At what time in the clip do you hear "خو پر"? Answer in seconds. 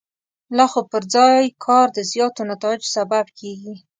0.71-1.03